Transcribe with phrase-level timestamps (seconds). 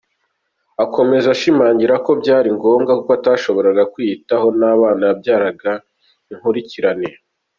[0.83, 5.71] Akomeza ashimangira ko cyari ngombwa kuko atashoboraga kwiyitaho n’abana yabyaraga
[6.31, 7.09] inkurikirane.